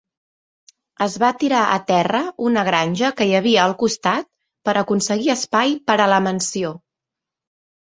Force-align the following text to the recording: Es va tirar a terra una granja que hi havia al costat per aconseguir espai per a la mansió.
Es 1.05 1.17
va 1.23 1.29
tirar 1.43 1.59
a 1.65 1.75
terra 1.91 2.23
una 2.49 2.65
granja 2.71 3.13
que 3.21 3.29
hi 3.29 3.37
havia 3.43 3.63
al 3.69 3.79
costat 3.85 4.31
per 4.71 4.79
aconseguir 4.85 5.35
espai 5.39 5.81
per 5.91 6.01
a 6.01 6.13
la 6.19 6.25
mansió. 6.31 6.79